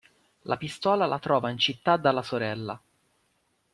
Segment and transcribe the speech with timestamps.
[0.51, 2.81] La pistola la trova in città dalla sorella.